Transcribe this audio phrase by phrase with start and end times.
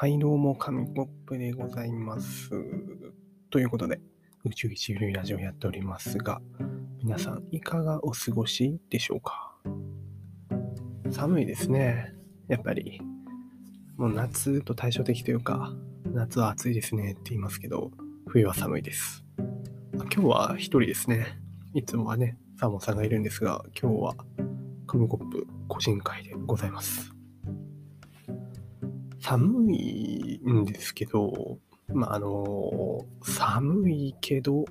[0.00, 2.48] はい、どうも、紙コップでございます。
[3.50, 4.00] ということで、
[4.46, 6.40] 宇宙一ゆるいラジオやっておりますが、
[7.02, 9.54] 皆さん、いかがお過ごしでしょうか？
[11.10, 12.14] 寒いですね。
[12.48, 13.02] やっぱり、
[13.98, 15.70] もう夏と対照的というか、
[16.14, 17.90] 夏は暑いですねって言いますけど、
[18.26, 19.22] 冬は寒いです。
[19.94, 21.38] 今日は一人ですね。
[21.74, 24.14] いつもはね、サーモンさんがいるんですが、今日は
[24.86, 27.14] 紙コップ個人会でございます。
[29.20, 34.64] 寒いんですけど、まあ、あの、寒いけど、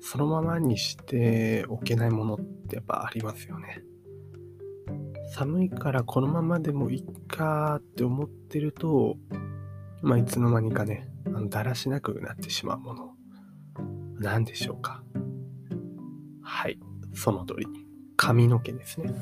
[0.00, 3.82] そのままにしておけないものってやっぱありますよね。
[5.32, 9.16] 寒いからこのままでもいいかって思ってると、
[10.02, 13.14] まあ、いつの間にかね、あのだらしなくなってしまうもの。
[14.18, 15.02] 何でしょうか。
[16.42, 16.78] はい、
[17.14, 17.66] その通り。
[18.16, 19.14] 髪の毛ですね。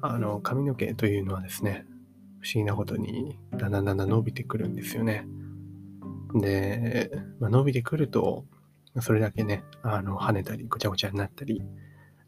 [0.00, 1.86] あの、髪の毛というのはですね、
[2.44, 5.26] 不思議なことにだんだんだんだん伸びてくるんですよね。
[6.34, 8.44] で、まあ、伸びてくると、
[9.00, 11.62] それだけね、あの跳ねたり、ごちゃごちゃになったり、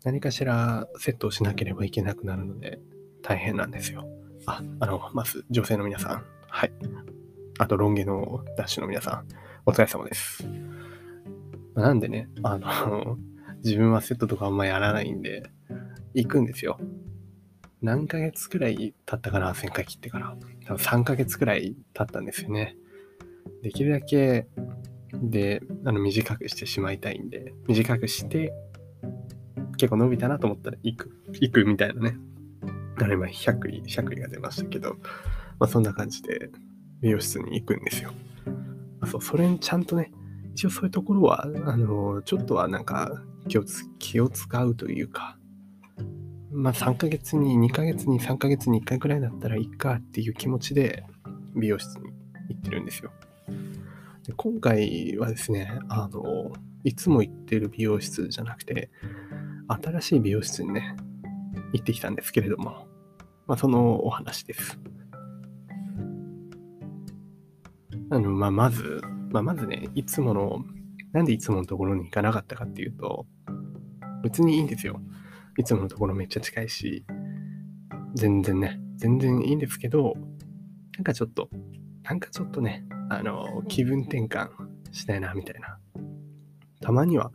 [0.05, 2.81] 何かしらセットをしなければいけなくなるので、
[3.23, 4.09] 大変なんですよ。
[4.47, 6.73] あ、あの、まず女性の皆さん、はい。
[7.59, 9.29] あと、ロン毛のダッシュの皆さん、
[9.67, 10.49] お疲れ様です。
[11.75, 13.19] なんでね、あの、
[13.63, 15.43] 自分はセットとかあんまやらないんで、
[16.15, 16.79] 行くんですよ。
[17.83, 20.37] 何ヶ月くらい経ったかな、1000回切ってから。
[20.67, 22.77] 多分3ヶ月くらい経ったんですよね。
[23.63, 24.47] できるだけ、
[25.13, 28.53] で、あの、短くしてしまいたいんで、短くして、
[29.77, 31.11] 結構伸びたなと思ったら行く、
[31.41, 32.17] 行くみたいなね。
[32.99, 34.95] あれ今、100里、100里が出ましたけど、
[35.59, 36.51] まあそんな感じで、
[37.01, 38.13] 美容室に行くんですよ。
[39.01, 40.11] あそう、それにちゃんとね、
[40.55, 43.65] 一応そういうところは、あの、ちょっとはなんか気を、
[43.99, 45.39] 気を使うというか、
[46.57, 51.05] まあ3ヶ月に、2ヶ月に、3ヶ月に1回くらいだったらいいかっていう気持ちで
[51.55, 52.11] 美容室に
[52.49, 53.11] 行ってるんですよ。
[54.27, 58.91] で今回はですね、あの、いつも行ってる美容室じゃなくて、
[59.69, 60.97] 新しい美容室にね、
[61.75, 62.87] 行ってきたんですけれども、
[63.47, 64.79] まあそのお話です。
[68.09, 70.65] あの、まあまず、まあまずね、いつもの、
[71.13, 73.27] なんでいつものところに行かなかったかっていうと、
[74.23, 75.03] 別にいいんですよ。
[75.57, 77.05] いつものところめっちゃ近いし、
[78.15, 80.15] 全然ね、全然いいんですけど、
[80.97, 81.49] なんかちょっと、
[82.03, 84.49] なんかちょっとね、あの、気分転換
[84.93, 85.79] したいな、みたいな。
[86.81, 87.31] たまには、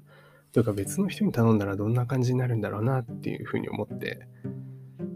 [0.51, 4.27] というか別の人に頼んだらどんな感じになるんだろうなっていうふうに思って、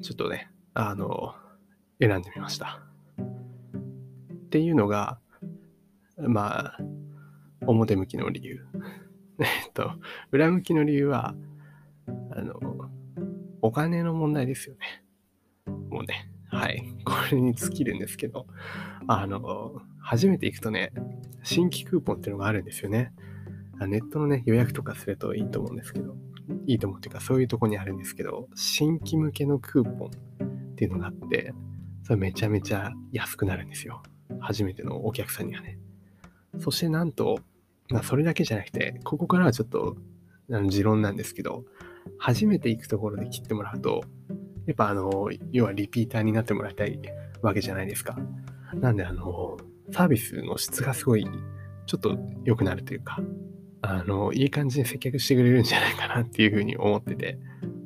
[0.02, 1.36] ちょっとね、あの、
[2.00, 2.82] 選んでみました。
[4.46, 5.20] っていうのが、
[6.18, 6.78] まあ、
[7.68, 8.66] 表向きの理由。
[9.40, 9.92] えっと、
[10.32, 11.36] 裏向きの理由は、
[12.08, 12.60] あの、
[13.62, 15.04] お金の問題ですよね。
[15.90, 16.84] もうね、はい。
[17.04, 18.48] これに尽きるんですけど、
[19.08, 20.92] あの、初めて行くとね、
[21.44, 23.14] 新規クーポンっていうのがあるんですよね。
[23.80, 26.16] ネットのね、予約とかするといいと思うんですけど、
[26.66, 31.54] いいと思うっていうか、そういうとこにあるんですけど、新規向けのクーポンっていうのがあって、
[32.04, 34.04] それめちゃめちゃ安くなるんですよ。
[34.40, 35.80] 初めてのお客さんにはね。
[36.60, 37.40] そしてなんと、
[37.90, 39.98] まあ、それだけじゃなくて、ここからはちょっと、
[40.52, 41.66] あの持論なんですけど、
[42.18, 44.02] 初めて行くところで切ってもらうと、
[44.68, 47.00] やっぱあの、要はリピーターになってもらいたい
[47.42, 48.18] わけじゃないですか。
[48.74, 49.58] なんであの、
[49.92, 51.28] サービスの質がすごい、
[51.86, 53.20] ちょっと良くなるというか、
[53.82, 57.38] あの、いい感じに接客してくれるんじゃないかなっていうふうに思ってて、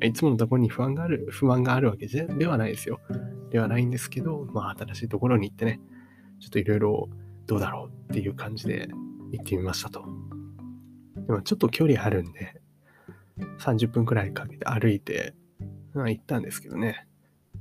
[0.01, 3.01] いつものところに不安がある、不安があるわけじゃではないですよ。
[3.51, 5.81] ではないんですけど、まあ新しいところに行ってね、
[6.39, 7.09] ちょっといろいろ
[7.47, 8.87] どうだろうっていう感じで
[9.31, 10.05] 行ってみましたと。
[11.27, 12.58] でもちょっと距離あるんで、
[13.59, 15.33] 30分くらいかけて歩いて、
[15.93, 17.07] まあ、行ったんですけどね。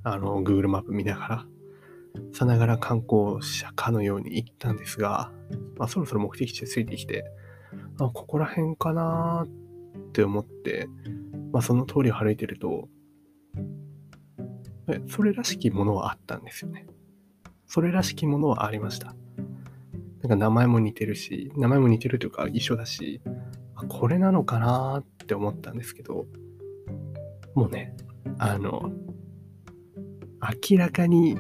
[0.03, 1.47] あの、Google マップ見ながら、
[2.33, 5.33] さながら観光者かのように行ったんですが、
[5.77, 7.25] まあ、そろそろ目的地についてきて、
[7.99, 10.89] あ、ここら辺かなって思って、
[11.53, 12.89] まあ、その通りを歩いてると、
[15.09, 16.87] それらしきものはあったんですよね。
[17.67, 19.15] それらしきものはありました。
[20.23, 23.21] なんか名前も似てるし、名前も似てるというか一緒だし、
[23.77, 26.25] あこれなのかなって思ったんですけど、
[27.55, 27.95] もうね、
[28.39, 28.91] あの、
[30.71, 31.37] 明らかに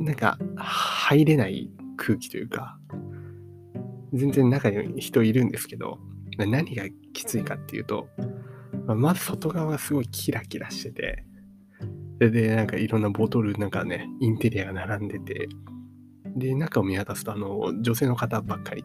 [0.00, 2.76] なんか入れない空気というか、
[4.12, 6.00] 全然中に人いるんですけど、
[6.36, 8.08] 何がきついかっていうと、
[8.88, 11.24] まず外側がすごいキラキラしてて、
[12.18, 15.48] で、でなんかいろんなボトルなんかね、インテリアが並んでて、
[16.34, 18.84] で、中を見渡すと、あの、女性の方ばっかり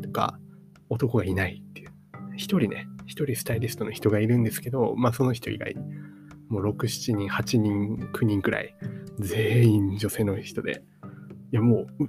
[0.00, 0.38] とか、
[0.88, 1.93] 男がいないっていう。
[2.36, 5.74] 一人ね、一人スタイリストの人がいるんですけど、まあその人以外、
[6.48, 8.74] もう6、7人、8人、9人くらい、
[9.18, 10.82] 全員女性の人で、
[11.52, 12.08] いや、もう、う、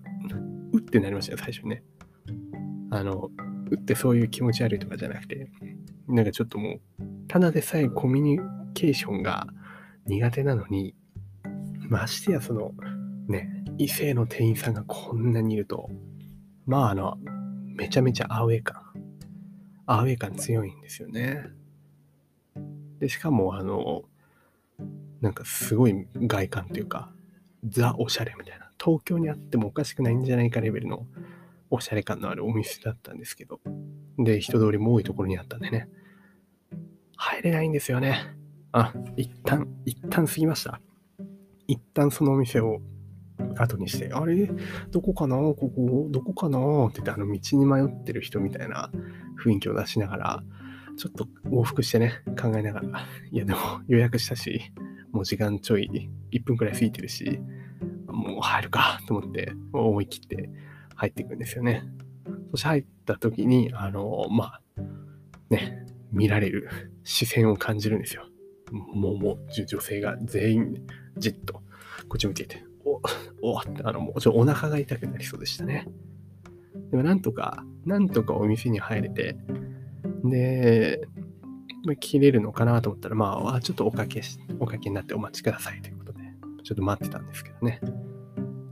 [0.74, 1.84] うってなりましたよ、最初にね。
[2.92, 3.30] あの、
[3.72, 5.50] うってそういう気持ち悪いとかじゃなくて、
[6.08, 8.40] なんかちょっともう、ただでさえコミュニ
[8.74, 9.48] ケーションが
[10.06, 10.96] 苦手なのに、
[11.90, 12.72] ましてやその、
[13.28, 15.90] ね、異性の店員さんがこんなにいると、
[16.66, 17.18] まああの、
[17.76, 18.82] めちゃめちゃアウェー感、
[19.86, 21.46] アウェー感強いんですよね。
[23.00, 24.04] で、しかもあの、
[25.22, 27.14] なんかすごい外観というか、
[27.68, 31.08] ザ・おしゃれみたいな、東京にあってもおかしくないんじゃないかレベルの
[31.70, 33.60] おしゃれ感のあるお店だったんですけど、
[34.18, 35.90] で、人通りも多いところにあったんでね、
[37.18, 38.36] 入れないんですよね。
[38.72, 40.82] あ、一旦、一旦過ぎました。
[41.68, 42.82] 一旦そのお店を
[43.58, 44.50] 後にして、あれ？
[44.92, 45.38] どこかな？
[45.38, 46.60] ここ、どこかな？
[46.88, 48.92] って言って、あの道に迷ってる人みたいな
[49.46, 50.44] 雰囲気を出しながら、
[50.98, 54.72] ちょっと往復してね、考えながら、いやでも予約したし、
[55.12, 57.40] もう時間ちょい、1分くらい過ぎてるし、
[58.08, 60.50] もう入るかと思って、思い切って
[60.96, 61.84] 入っていくんですよね。
[62.52, 64.62] そして入った時に、あの、まあ、
[65.50, 66.70] ね、見られる
[67.04, 68.28] 視線を感じるんですよ。
[68.72, 70.88] もう、もう、女性が全員
[71.18, 71.62] じっと
[72.08, 73.02] こっち向いていて、お、
[73.56, 75.88] おって、あの、もうちょっとお腹が痛くなりそうでしたね。
[76.92, 79.38] でもなんとか、なんとかお店に入れて、
[80.24, 81.08] で、
[82.00, 86.20] 切れるのかなと思ったら、まあ、ちょっとおかけし、おかけになってお待ちくださいということで、
[86.64, 87.82] ちょっと待ってたんですけどね。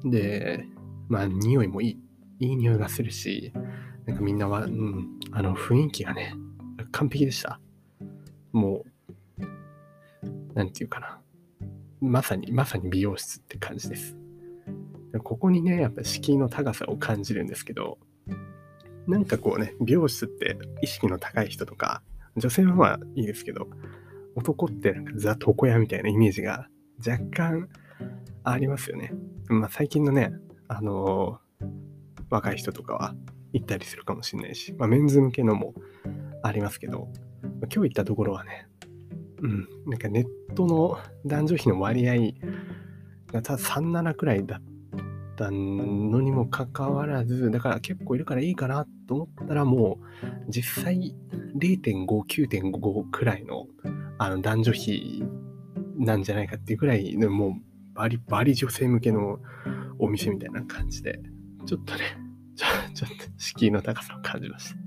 [0.06, 0.66] で、
[1.10, 1.90] まあ、匂いもい
[2.40, 3.54] い、いい匂いがするし、
[4.06, 6.34] なんかみんなは、うん、あの、雰囲気がね、
[6.92, 7.60] 完璧でした。
[8.52, 8.84] も
[9.40, 11.20] う、なんていうかな。
[12.02, 14.18] まさに、まさに美容室って感じです。
[15.20, 18.00] ここにね、やっぱ敷居の高さを感じるんですけど、
[19.08, 22.02] なんかこうね、美容室って意識の高い人とか、
[22.36, 23.68] 女性はまあいいですけど、
[24.36, 26.68] 男ってなんかザ・床屋みたいなイメージが
[27.06, 27.70] 若干
[28.44, 29.14] ありますよね。
[29.50, 30.32] まあ最近のね、
[30.68, 33.16] あのー、若い人とかは
[33.52, 35.76] 行ったりするかもしれないし、まあメンズ向けのも
[36.42, 37.10] ありますけど、
[37.44, 38.68] ま、今日行ったところはね、
[39.42, 42.16] うん、なんかネットの男女比の割合
[43.32, 44.62] がただ37くらいだっ
[45.36, 51.16] たのにもかかわらず、だから結構いるからいいかなと思ったらもう実際
[51.58, 53.68] 0.5、9.5くらいの
[54.18, 55.24] あの男女比
[55.98, 57.54] なんじゃないかっていうくらいの、もう
[57.94, 59.40] バリバリ女性向けの
[60.00, 61.20] お店みたいな感じで、
[61.66, 62.02] ちょっとね、
[62.56, 64.78] ち ょちょっと敷居の高さを感じました。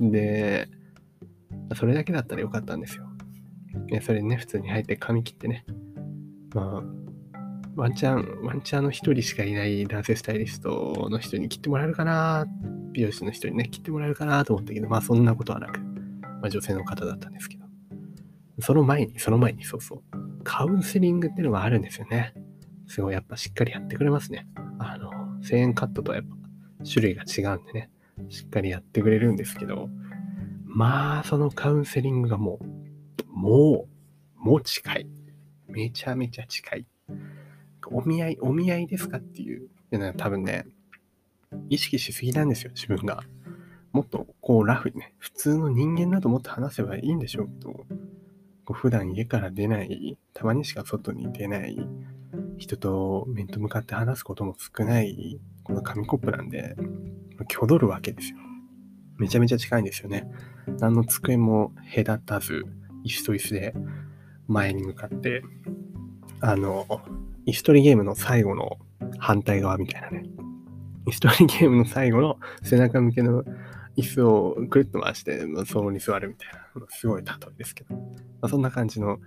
[0.00, 0.68] で、
[1.74, 3.08] それだけだったらよかったんですよ。
[3.90, 5.64] ね、それにね、普通に入って髪切ってね、
[6.54, 6.97] まあ、
[7.78, 12.44] ワンチャン、ワンチャンの一人しかいない男性スタイリストの人に切ってもらえるかな、
[12.90, 17.64] 美容師の人にね、切ってもらえるかなと思ったけど、まあそんなことはなく、まあ女性の方だったんですけど、
[18.58, 20.02] その前に、その前に、そうそう、
[20.42, 22.34] カウンセリングっていうのがあるんですよね。
[22.88, 24.48] すごいやっぱしっかりやってくれますね。
[24.80, 25.12] あの、
[25.44, 27.90] 1000円カットとはやっぱ種類が違うんでね、
[28.28, 29.88] しっかりやってくれるんですけど、
[30.64, 33.86] まあ、そのカウンセリングがもう、も
[34.36, 35.06] う、もう近い。
[35.68, 36.86] めちゃめちゃ近い。
[37.90, 39.68] お見合い、お見合いですかっていう、
[40.16, 40.66] 多分ね、
[41.68, 43.22] 意識しすぎなんですよ、自分が。
[43.92, 47.86] もっとこうラフにね、普通の人間だともっと話せばいいんでしょうけど、こ
[48.70, 51.78] う普段家から出ない、たまにしか外に出ない、
[52.58, 56.76] 人と面と向かって話すことも少ない、この紙コップなんで、
[57.50, 58.38] 挙取るわけですよ。
[59.16, 60.30] めちゃめちゃ近いんですよね。
[60.80, 62.64] 何の机も隔たず、
[63.04, 63.74] 椅子と椅子で
[64.48, 65.42] 前に向かって、
[66.40, 66.86] あの、
[67.48, 68.76] 椅子取りゲームの最後の
[69.18, 70.24] 反対側みたいなね。
[71.06, 73.42] 椅子取りゲームの最後の背中向けの
[73.96, 78.02] 椅子をくるっと回して、まあ、そこに座るみたいな、すごい例えですけど、ま
[78.42, 79.18] あ、そんな感じの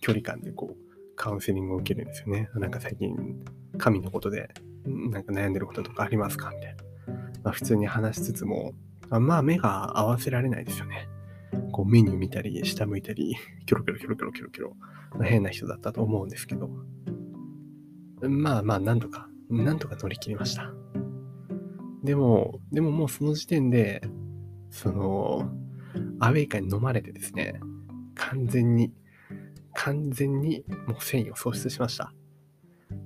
[0.00, 2.48] 距離感でこう、カウンセリングを受けるんですよね。
[2.54, 3.14] なんか最近、
[3.76, 4.48] 神のことで、
[4.86, 6.82] なんか悩んでることとかありますかみたいな。
[7.42, 8.72] まあ、普通に話しつつも、
[9.10, 11.08] あまあ目が合わせられないですよね。
[11.72, 14.76] こうメニュー見たり、下向いたり、キョロキョロキョロキョロキョロキョロ、
[15.18, 16.70] まあ、変な人だったと思うんですけど、
[18.28, 20.72] まあまあ、なんとか、なんとか乗り切りました。
[22.02, 24.02] でも、でももうその時点で、
[24.70, 25.50] その、
[26.20, 27.60] アウェイ感に飲まれてですね、
[28.14, 28.92] 完全に、
[29.74, 32.12] 完全にもう繊維を喪失しました。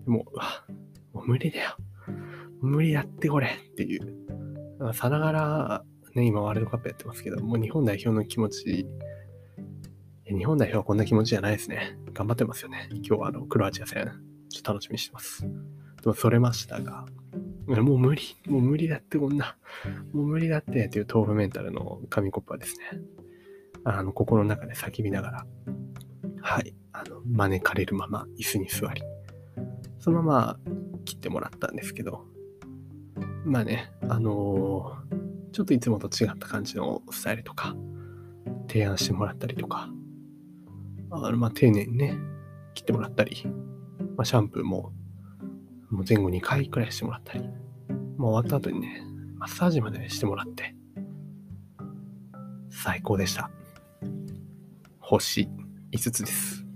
[0.07, 0.65] もう、うわ、
[1.13, 1.77] もう無理だよ。
[2.61, 4.93] 無理やってこれっていう。
[4.93, 5.85] さながら、
[6.15, 8.87] ね、今ワールドカップやってますけど、もう日本代表の気持ち、
[10.27, 11.99] 日本代表はこんな気持ちじゃないですね。
[12.13, 12.89] 頑張ってますよね。
[12.93, 14.11] 今日はあの、クロアチア戦、
[14.51, 15.43] ちょっと楽しみにしてます。
[15.43, 15.49] で
[16.07, 17.07] も、それましたが、
[17.67, 19.57] もう無理、もう無理だってこんな、
[20.13, 23.01] もう無理だってっていう豆腐メンタルの紙コップはですね、
[23.85, 25.47] あの、心の中で叫びながら、
[26.43, 29.03] はい、あの、招かれるまま椅子に座り、
[29.99, 30.61] そのまま
[31.05, 32.27] 切ってもらったんですけど、
[33.45, 37.75] まあね、あのーちょっといつもと違った感じのスタイルとか、
[38.69, 39.89] 提案してもらったりとか、
[41.11, 42.17] あのまあ、丁寧にね、
[42.75, 43.45] 切ってもらったり、
[44.21, 44.93] まあ、シャンプーも
[45.89, 47.41] もう前後2回くらいしてもらったり、
[48.19, 49.01] まあ、終わった後にね、
[49.39, 50.75] マッサージまでしてもらって、
[52.69, 53.51] 最高でした。
[54.99, 55.49] 星
[55.93, 56.67] 5つです。